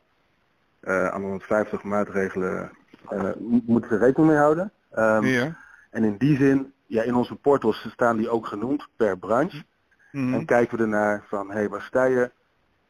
eh, 0.79 1.07
aan 1.07 1.21
150 1.21 1.83
maatregelen 1.83 2.71
mo- 3.09 3.61
moeten 3.65 3.89
ze 3.89 3.97
rekening 3.97 4.31
mee 4.31 4.39
houden. 4.39 4.71
Ehm, 4.91 5.25
ja. 5.25 5.57
En 5.89 6.03
in 6.03 6.17
die 6.17 6.37
zin, 6.37 6.73
ja, 6.85 7.03
in 7.03 7.15
onze 7.15 7.35
portals 7.35 7.87
staan 7.91 8.17
die 8.17 8.29
ook 8.29 8.47
genoemd 8.47 8.87
per 8.95 9.17
branche. 9.17 9.63
Mhm. 10.11 10.33
En 10.33 10.45
kijken 10.45 10.77
we 10.77 10.83
ernaar 10.83 11.23
van, 11.27 11.47
hé, 11.47 11.53
hey, 11.53 11.69
waar 11.69 11.81
sta 11.81 12.03
je? 12.03 12.31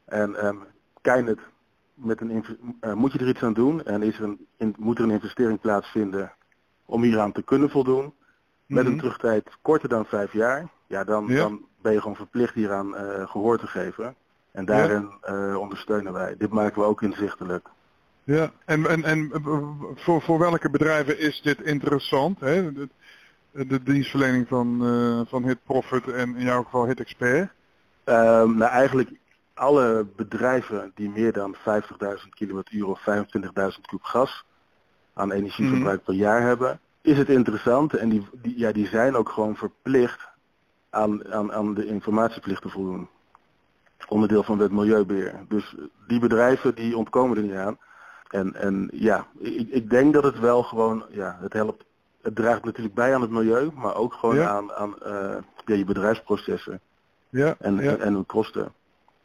En 0.05 0.35
ehm 0.35 0.57
kan 1.01 1.25
het 1.25 1.39
met 1.93 2.21
een 2.21 2.29
inv- 2.29 2.93
moet 2.95 3.11
je 3.11 3.19
er 3.19 3.27
iets 3.27 3.43
aan 3.43 3.53
doen? 3.53 3.83
En 3.83 4.03
is 4.03 4.17
er 4.17 4.23
een, 4.23 4.47
in, 4.57 4.75
moet 4.77 4.97
er 4.97 5.03
een 5.03 5.11
investering 5.11 5.59
plaatsvinden 5.61 6.33
om 6.85 7.01
hieraan 7.03 7.31
te 7.31 7.43
kunnen 7.43 7.69
voldoen? 7.69 8.13
Met 8.65 8.85
een 8.85 8.91
Mhm. 8.91 8.99
terugtijd 8.99 9.49
korter 9.61 9.89
dan 9.89 10.05
vijf 10.05 10.33
jaar, 10.33 10.67
ja, 10.87 11.03
dan, 11.03 11.25
Ja. 11.27 11.35
dan 11.37 11.65
ben 11.81 11.93
je 11.93 11.99
gewoon 12.01 12.15
verplicht 12.15 12.53
hieraan 12.53 12.95
eh 12.95 13.29
gehoor 13.29 13.57
te 13.59 13.67
geven. 13.67 14.15
En 14.51 14.65
daarin 14.65 15.11
eh, 15.21 15.55
ondersteunen 15.59 16.13
wij. 16.13 16.35
Dit 16.37 16.49
maken 16.49 16.81
we 16.81 16.87
ook 16.87 17.01
inzichtelijk. 17.01 17.67
Ja, 18.23 18.51
en, 18.65 18.85
en, 18.87 19.03
en 19.03 19.31
eh, 19.31 19.57
voor, 19.95 20.21
voor 20.21 20.39
welke 20.39 20.69
bedrijven 20.69 21.19
is 21.19 21.41
dit 21.41 21.61
interessant? 21.61 22.39
Hè? 22.39 22.73
De, 22.73 22.89
de 23.51 23.83
dienstverlening 23.83 24.47
van, 24.47 24.85
eh, 24.85 25.21
van 25.29 25.43
Hit 25.43 25.63
Profit 25.63 26.07
en 26.07 26.35
in 26.35 26.45
jouw 26.45 26.63
geval 26.63 26.85
Hit 26.85 26.99
Expert. 26.99 27.51
Ehm, 28.03 28.57
nou, 28.57 28.71
eigenlijk 28.71 29.09
alle 29.53 30.05
bedrijven 30.15 30.91
die 30.95 31.09
meer 31.09 31.33
dan 31.33 31.55
50.000 31.55 32.33
kilowattuur 32.35 32.87
of 32.87 32.99
25.000 33.01 33.85
kub 33.87 34.03
gas 34.03 34.45
aan 35.13 35.31
energieverbruik 35.31 35.97
Mhm. 35.97 36.05
per 36.05 36.13
jaar 36.13 36.41
hebben, 36.41 36.79
is 37.03 37.17
het 37.17 37.29
interessant 37.29 37.93
en 37.93 38.09
die, 38.09 38.27
die, 38.41 38.57
ja, 38.59 38.71
die 38.71 38.87
zijn 38.87 39.15
ook 39.15 39.29
gewoon 39.29 39.55
verplicht 39.55 40.27
aan, 40.89 41.33
aan, 41.33 41.51
aan 41.53 41.73
de 41.73 41.85
informatieplicht 41.85 42.61
te 42.61 42.69
voldoen. 42.69 43.07
Onderdeel 44.07 44.43
van 44.43 44.59
het 44.59 44.71
milieubeheer. 44.71 45.39
Dus 45.47 45.75
die 46.07 46.19
bedrijven 46.19 46.75
die 46.75 46.97
ontkomen 46.97 47.37
er 47.37 47.43
niet 47.43 47.53
aan. 47.55 47.77
En, 48.29 48.53
en 48.55 48.89
ja, 48.93 49.25
ik, 49.37 49.69
ik 49.69 49.89
denk 49.89 50.13
dat 50.13 50.23
het 50.23 50.39
wel 50.39 50.63
gewoon, 50.63 51.05
ja, 51.09 51.37
het 51.41 51.53
helpt. 51.53 51.83
Het 52.21 52.35
draagt 52.35 52.63
natuurlijk 52.63 52.95
bij 52.95 53.15
aan 53.15 53.21
het 53.21 53.29
milieu, 53.29 53.71
maar 53.75 53.95
ook 53.95 54.13
gewoon 54.13 54.35
Ja. 54.35 54.47
aan, 54.49 54.73
aan 54.73 54.95
ja, 55.65 55.75
je 55.75 55.85
bedrijfsprocessen 55.85 56.79
Ja, 57.29 57.55
en, 57.59 57.75
ja, 57.75 57.95
en, 57.95 58.13
hun 58.13 58.25
kosten. 58.25 58.73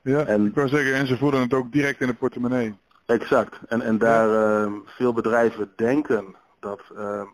ja. 0.03 0.25
en- 0.25 0.47
ik 0.47 0.55
wou 0.55 0.69
zeggen, 0.69 0.95
en 0.95 1.07
ze 1.07 1.17
voelen 1.17 1.41
het 1.41 1.55
ook 1.55 1.73
direct 1.73 2.01
in 2.01 2.07
de 2.07 2.15
portemonnee. 2.15 2.79
Exact. 3.07 3.59
En, 3.69 3.81
en 3.81 3.99
daar 3.99 4.31
ehm, 4.63 4.73
veel 4.85 5.13
bedrijven 5.13 5.73
denken 5.77 6.35
dat 6.61 6.81
ehm, 6.97 7.25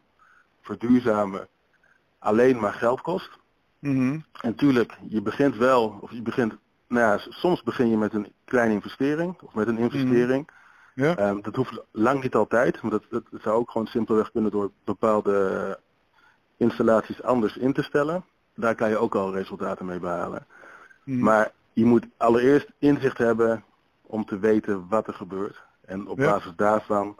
verduurzamen 0.64 1.49
alleen 2.18 2.61
maar 2.61 2.73
geld 2.73 3.00
kost. 3.00 3.30
Mhm. 3.78 4.21
En 4.40 4.54
tuurlijk, 4.54 4.99
je 5.09 5.23
begint 5.23 5.56
wel, 5.56 5.99
of 6.00 6.11
je 6.11 6.23
begint, 6.23 6.54
nou 6.88 7.06
ja, 7.12 7.18
soms 7.28 7.62
begin 7.62 7.88
je 7.88 7.97
met 7.97 8.14
een 8.14 8.33
kleine 8.44 8.75
investering 8.75 9.40
of 9.40 9.54
met 9.54 9.68
een 9.68 9.78
investering. 9.78 10.49
Ja, 10.94 11.16
Ehm, 11.16 11.40
dat 11.40 11.56
hoeft 11.56 11.83
lang 11.90 12.23
niet 12.23 12.35
altijd, 12.35 12.83
maar 12.83 12.90
dat, 12.90 13.04
dat 13.11 13.25
zou 13.42 13.56
ook 13.56 13.71
gewoon 13.71 13.87
simpelweg 13.87 14.30
kunnen 14.30 14.50
door 14.50 14.71
bepaalde 14.85 15.78
installaties 16.56 17.23
anders 17.23 17.56
in 17.56 17.73
te 17.73 17.83
stellen. 17.83 18.25
Daar 18.54 18.75
kan 18.75 18.88
je 18.88 18.97
ook 18.97 19.14
al 19.14 19.33
resultaten 19.33 19.87
mee 19.87 19.99
behalen. 19.99 20.47
Mhm. 21.04 21.18
Maar 21.18 21.52
je 21.73 21.85
moet 21.85 22.06
allereerst 22.16 22.68
inzicht 22.78 23.18
hebben 23.18 23.64
om 24.02 24.25
te 24.25 24.38
weten 24.38 24.87
wat 24.88 25.06
er 25.06 25.14
gebeurt. 25.14 25.62
En 25.85 26.09
op 26.09 26.18
Ja. 26.18 26.30
basis 26.30 26.52
daarvan, 26.56 27.16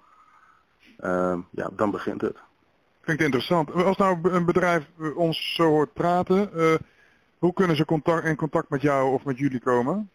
ehm, 0.99 1.41
ja, 1.51 1.71
dan 1.73 1.91
begint 1.91 2.21
het. 2.21 2.37
Klinkt 3.05 3.23
interessant. 3.23 3.73
Als 3.73 3.97
nou 3.97 4.31
een 4.31 4.45
bedrijf 4.45 4.85
eh, 5.01 5.17
ons 5.17 5.55
zo 5.55 5.65
hoort 5.69 5.93
praten, 5.93 6.53
eh, 6.55 6.75
hoe 7.39 7.53
kunnen 7.53 7.77
ze 7.77 7.85
contact, 7.85 8.25
in 8.25 8.37
contact 8.37 8.69
met 8.69 8.81
jou 8.81 9.13
of 9.13 9.25
met 9.25 9.39
jullie 9.39 9.61
komen? 9.61 10.11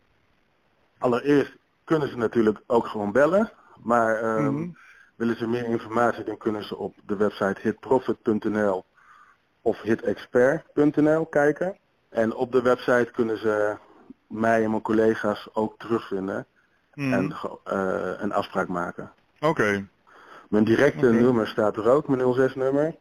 Allereerst 0.97 1.55
kunnen 1.83 2.09
ze 2.09 2.17
natuurlijk 2.17 2.59
ook 2.67 2.85
gewoon 2.85 3.11
bellen. 3.11 3.51
Maar 3.83 4.15
ehm, 4.15 4.53
Mhm. 4.53 4.67
willen 5.15 5.37
ze 5.37 5.47
meer 5.47 5.65
informatie, 5.65 6.23
dan 6.23 6.37
kunnen 6.37 6.63
ze 6.63 6.77
op 6.77 6.95
de 7.05 7.15
website 7.15 7.61
hitprofit.nl 7.61 8.85
of 9.61 9.81
hitexpert.nl 9.81 11.25
kijken. 11.25 11.77
En 12.09 12.33
op 12.35 12.51
de 12.51 12.61
website 12.61 13.09
kunnen 13.11 13.37
ze 13.37 13.77
mij 14.27 14.63
en 14.63 14.69
mijn 14.69 14.81
collega's 14.81 15.47
ook 15.53 15.79
terugvinden 15.79 16.45
Mhm. 16.93 17.13
en 17.13 17.35
eh, 17.63 18.11
een 18.17 18.31
afspraak 18.31 18.67
maken. 18.67 19.11
Oké, 19.39 19.87
Mijn 20.49 20.63
directe 20.63 21.11
nummer 21.11 21.47
staat 21.47 21.77
er 21.77 21.89
ook, 21.89 22.07
mijn 22.07 22.33
06 22.33 22.55
nummer. 22.55 22.95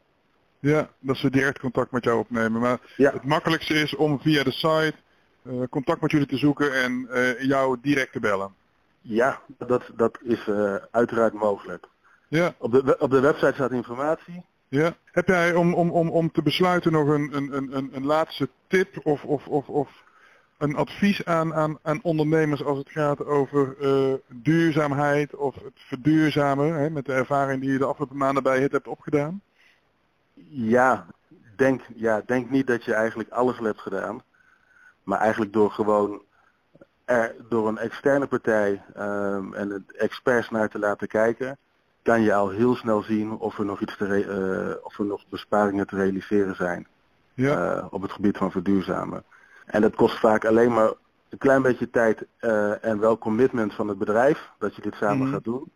ja, 0.61 0.89
dat 0.99 1.17
ze 1.17 1.31
direct 1.31 1.59
contact 1.59 1.91
met 1.91 2.05
jou 2.05 2.19
opnemen. 2.19 2.61
Maar 2.61 2.79
Ja, 2.97 3.13
het 3.13 3.25
makkelijkste 3.25 3.75
is 3.75 3.97
om 3.97 4.21
via 4.21 4.43
de 4.45 4.51
site 4.53 4.95
eh, 5.43 5.53
contact 5.71 6.01
met 6.01 6.11
jullie 6.11 6.27
te 6.27 6.37
zoeken 6.37 6.73
en 6.83 7.07
eh, 7.11 7.41
jou 7.43 7.79
direct 7.83 8.13
te 8.13 8.21
bellen. 8.21 8.55
ja 9.01 9.41
dat, 9.59 9.91
dat 9.97 10.19
is 10.23 10.49
eh, 10.49 10.75
uiteraard 10.91 11.33
mogelijk. 11.33 11.87
Ja, 12.29 12.55
Op 12.59 12.73
de, 12.73 12.97
op 12.99 13.11
de 13.11 13.21
website 13.21 13.53
staat 13.55 13.73
informatie. 13.73 14.45
ja. 14.69 14.97
Heb 15.05 15.27
jij 15.27 15.55
om, 15.55 15.75
om, 15.75 15.91
om, 15.91 16.11
om 16.11 16.31
te 16.33 16.43
besluiten 16.43 16.93
nog 16.93 17.09
een, 17.09 17.37
een, 17.37 17.77
een- 17.77 17.91
een 17.93 18.07
laatste 18.07 18.49
tip 18.67 19.01
of, 19.07 19.25
of, 19.25 19.47
of, 19.47 19.69
of 19.69 19.89
een 20.59 20.77
advies 20.77 21.25
aan, 21.25 21.55
aan, 21.55 21.79
aan 21.83 22.03
ondernemers 22.03 22.65
als 22.65 22.79
het 22.79 22.91
gaat 22.91 23.25
over 23.25 23.77
eh, 23.81 24.15
duurzaamheid 24.27 25.35
of 25.35 25.55
het 25.55 25.73
verduurzamen, 25.75 26.75
hè, 26.75 26.91
met 26.91 27.05
de 27.05 27.13
ervaring 27.13 27.61
die 27.61 27.73
je 27.73 27.79
de 27.79 27.85
afgelopen 27.85 28.17
maanden 28.17 28.43
bij 28.43 28.59
HIT 28.59 28.73
hebt 28.73 28.89
opgedaan? 28.89 29.41
Ja 30.49 31.07
denk, 31.59 31.83
ja, 31.95 32.23
denk 32.27 32.51
niet 32.51 32.67
dat 32.67 32.85
je 32.85 32.95
eigenlijk 32.95 33.31
alles 33.31 33.59
al 33.59 33.65
hebt 33.65 33.81
gedaan. 33.81 34.23
Maar 35.03 35.19
eigenlijk 35.19 35.53
door 35.53 35.71
gewoon 35.71 36.23
er, 37.05 37.35
door 37.49 37.69
een 37.69 37.79
externe 37.79 38.27
partij 38.27 38.83
ehm, 38.95 39.53
en 39.55 39.71
het 39.71 39.97
experts 39.97 40.51
naar 40.51 40.69
te 40.69 40.79
laten 40.79 41.09
kijken, 41.09 41.57
kan 42.03 42.23
je 42.23 42.35
al 42.35 42.49
heel 42.49 42.75
snel 42.75 43.03
zien 43.03 43.33
of 43.33 43.59
er 43.59 43.65
nog 43.65 43.81
iets 43.81 43.97
te 43.97 44.25
eh, 44.25 44.87
of 44.87 44.99
er 44.99 45.05
nog 45.05 45.25
besparingen 45.29 45.87
te 45.87 45.97
realiseren 45.97 46.55
zijn 46.55 46.87
Ja, 47.35 47.77
eh, 47.77 47.87
op 47.91 48.03
het 48.03 48.13
gebied 48.13 48.37
van 48.37 48.51
verduurzamen. 48.51 49.25
En 49.69 49.81
dat 49.81 49.95
kost 49.95 50.19
vaak 50.19 50.45
alleen 50.45 50.73
maar 50.73 50.93
een 51.29 51.39
klein 51.39 51.63
beetje 51.63 51.91
tijd 51.91 52.27
eh, 52.39 52.85
en 52.85 52.99
wel 53.01 53.19
commitment 53.19 53.75
van 53.75 53.89
het 53.89 53.99
bedrijf 53.99 54.51
dat 54.59 54.75
je 54.77 54.83
dit 54.83 54.95
samen 54.95 55.19
Mhm. 55.27 55.33
gaat 55.33 55.45
doen. 55.45 55.73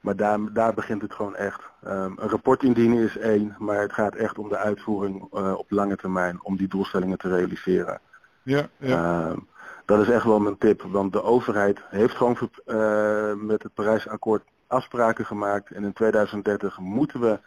Maar 0.00 0.16
daar, 0.16 0.38
daar 0.52 0.74
begint 0.74 1.02
het 1.02 1.14
gewoon 1.14 1.36
echt. 1.36 1.60
Ehm, 1.82 2.12
een 2.16 2.28
rapport 2.28 2.62
indienen 2.62 2.98
is 3.04 3.18
één, 3.18 3.56
maar 3.58 3.80
het 3.80 3.92
gaat 3.92 4.14
echt 4.14 4.38
om 4.38 4.48
de 4.48 4.56
uitvoering 4.56 5.26
eh, 5.32 5.52
op 5.56 5.70
lange 5.70 5.96
termijn 5.96 6.38
om 6.42 6.56
die 6.56 6.68
doelstellingen 6.68 7.18
te 7.18 7.28
realiseren. 7.28 8.00
ja, 8.42 8.68
ja. 8.78 9.28
Ehm, 9.28 9.38
dat 9.84 10.00
is 10.00 10.08
echt 10.08 10.24
wel 10.24 10.40
mijn 10.40 10.58
tip, 10.58 10.82
want 10.82 11.12
de 11.12 11.22
overheid 11.22 11.80
heeft 11.88 12.16
gewoon 12.16 12.36
eh, 12.64 13.32
met 13.34 13.62
het 13.62 13.74
Parijsakkoord 13.74 14.42
afspraken 14.66 15.26
gemaakt 15.26 15.70
en 15.70 15.84
in 15.84 15.92
2030 15.92 16.78
moeten 16.78 17.20
we 17.20 17.38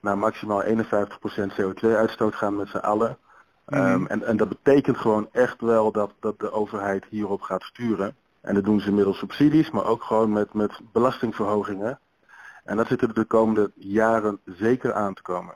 naar 0.00 0.18
maximaal 0.18 0.62
51% 0.62 1.52
CO2-uitstoot 1.60 2.34
gaan 2.34 2.56
met 2.56 2.68
z'n 2.68 2.76
allen. 2.76 3.18
Ehm, 3.70 4.00
Mhm. 4.00 4.06
en, 4.06 4.22
en 4.26 4.36
dat 4.36 4.48
betekent 4.48 4.96
gewoon 4.96 5.28
echt 5.32 5.60
wel 5.60 5.92
dat, 5.92 6.12
dat 6.20 6.38
de 6.38 6.50
overheid 6.52 7.04
hierop 7.08 7.40
gaat 7.40 7.62
sturen. 7.62 8.14
En 8.40 8.54
dat 8.54 8.64
doen 8.64 8.80
ze 8.80 8.92
middels 8.92 9.18
subsidies, 9.18 9.70
maar 9.70 9.84
ook 9.84 10.02
gewoon 10.02 10.32
met, 10.32 10.54
met 10.54 10.80
belastingverhogingen. 10.92 11.98
En 12.64 12.76
dat 12.76 12.86
zit 12.86 13.02
er 13.02 13.14
de 13.14 13.24
komende 13.24 13.70
jaren 13.74 14.38
zeker 14.44 14.92
aan 14.92 15.14
te 15.14 15.22
komen. 15.22 15.54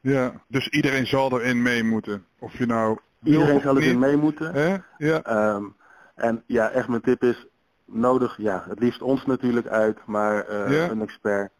ja. 0.00 0.32
Dus 0.48 0.68
iedereen 0.68 1.06
zal 1.06 1.40
erin 1.40 1.62
mee 1.62 1.84
moeten. 1.84 2.24
Of 2.38 2.58
je 2.58 2.66
nou 2.66 2.98
Iedereen 3.22 3.60
zal 3.60 3.78
erin 3.78 3.98
mee 3.98 4.16
moeten. 4.16 4.52
Hè? 4.54 4.76
Ja, 4.98 5.22
Ehm, 5.22 5.64
en 6.14 6.42
ja, 6.46 6.70
echt 6.70 6.88
mijn 6.88 7.02
tip 7.02 7.22
is, 7.22 7.46
nodig, 7.84 8.36
ja, 8.38 8.64
het 8.68 8.78
liefst 8.78 9.02
ons 9.02 9.26
natuurlijk 9.26 9.66
uit, 9.66 9.98
maar 10.06 10.52
Ja. 10.72 10.88
een 10.90 11.02
expert 11.02 11.50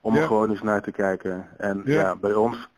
om 0.00 0.14
Ja. 0.14 0.20
er 0.20 0.26
gewoon 0.26 0.50
eens 0.50 0.62
naar 0.62 0.82
te 0.82 0.90
kijken. 0.92 1.46
En 1.58 1.82
Ja. 1.84 1.92
ja, 2.00 2.16
bij 2.16 2.34
ons, 2.34 2.68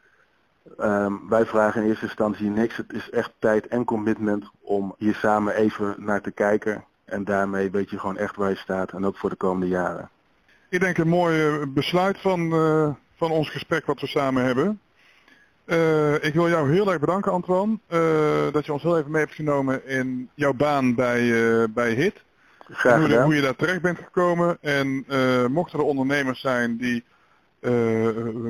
ehm, 0.79 1.13
wij 1.29 1.47
vragen 1.47 1.83
in 1.83 1.89
eerste 1.89 2.05
instantie 2.05 2.51
niks. 2.51 2.77
Het 2.77 2.93
is 2.93 3.11
echt 3.11 3.33
tijd 3.39 3.69
en 3.69 3.85
commitment 3.85 4.51
om 4.61 4.95
hier 4.99 5.15
samen 5.15 5.55
even 5.55 5.95
naar 5.99 6.21
te 6.21 6.31
kijken. 6.31 6.85
En 7.05 7.25
daarmee 7.25 7.71
weet 7.71 7.91
je 7.91 7.99
gewoon 7.99 8.17
echt 8.17 8.37
waar 8.37 8.51
je 8.51 8.57
staat 8.57 8.93
en 8.93 9.05
ook 9.05 9.17
voor 9.17 9.31
de 9.31 9.37
komende 9.37 9.69
jaren. 9.69 10.11
Ik 10.69 10.81
denk 10.81 10.99
een 10.99 11.09
mooi 11.09 11.47
eh, 11.47 11.63
besluit 11.69 12.19
van, 12.19 12.53
eh, 12.53 12.89
van 13.17 13.31
ons 13.31 13.51
gesprek 13.51 13.87
wat 13.87 14.01
we 14.01 14.07
samen 14.07 14.45
hebben. 14.45 14.81
Eh, 15.65 16.15
ik 16.25 16.35
wil 16.35 16.49
jou 16.49 16.71
heel 16.73 16.91
erg 16.91 17.01
bedanken 17.01 17.33
Antoine, 17.33 17.79
dat 18.53 18.67
je 18.67 18.73
ons 18.73 18.83
heel 18.83 18.99
even 18.99 19.11
mee 19.11 19.23
hebt 19.23 19.35
genomen 19.35 19.87
in 19.87 20.31
jouw 20.35 20.53
baan 20.53 20.95
bij, 20.95 21.71
bij 21.71 21.93
HIT. 21.93 22.25
Graag 22.59 22.99
hoe, 22.99 23.09
gedaan. 23.09 23.25
hoe 23.25 23.35
je 23.35 23.41
daar 23.41 23.57
terecht 23.57 23.83
bent 23.83 23.99
gekomen. 23.99 24.59
En 24.61 25.05
mochten 25.53 25.79
er 25.79 25.85
ondernemers 25.85 26.41
zijn 26.41 26.77
die 26.77 27.05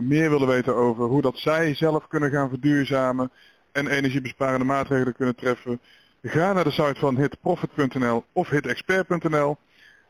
meer 0.03 0.31
willen 0.31 0.47
weten 0.49 0.75
over 0.75 1.05
hoe 1.05 1.23
dat 1.23 1.39
zij 1.39 1.75
zelf 1.75 2.07
kunnen 2.09 2.31
gaan 2.31 2.49
verduurzamen 2.49 3.31
en 3.73 3.87
energiebesparende 3.87 4.65
maatregelen 4.65 5.15
kunnen 5.15 5.35
treffen, 5.35 5.81
ga 6.23 6.53
naar 6.53 6.65
de 6.65 6.71
site 6.71 6.95
van 7.01 7.17
hitprofit.nl 7.17 8.25
of 8.33 8.49
hitexpert.nl. 8.49 9.57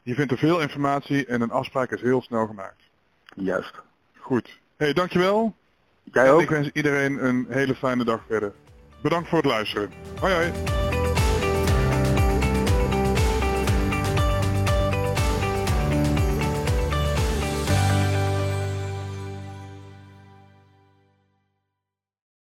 Je 0.02 0.14
vindt 0.14 0.32
er 0.32 0.38
veel 0.38 0.60
informatie 0.60 1.26
en 1.26 1.40
een 1.40 1.50
afspraak 1.50 1.90
is 1.90 2.00
heel 2.00 2.22
snel 2.22 2.46
gemaakt. 2.46 2.82
Juist. 3.34 3.74
Goed. 4.18 4.58
Hey, 4.76 4.92
dankjewel. 4.92 5.54
Jij 6.02 6.24
En 6.24 6.30
ook? 6.30 6.40
ik 6.40 6.48
wens 6.48 6.70
iedereen 6.72 7.24
een 7.26 7.46
hele 7.48 7.74
fijne 7.74 8.04
dag 8.04 8.20
verder. 8.28 8.52
Bedankt 9.02 9.28
voor 9.28 9.38
het 9.38 9.46
luisteren. 9.46 9.90
Hoi 10.20 10.34
hoi. 10.34 10.85